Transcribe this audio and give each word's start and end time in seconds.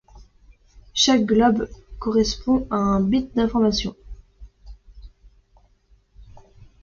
Chaque 0.95 1.25
globe 1.25 1.69
correspond 1.99 2.65
à 2.71 2.75
un 2.77 3.01
bit 3.01 3.31
d'information. 3.35 3.95